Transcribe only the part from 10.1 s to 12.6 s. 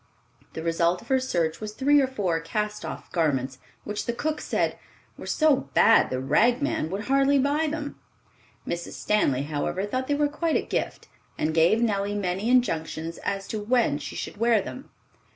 were quite a gift, and gave Nellie many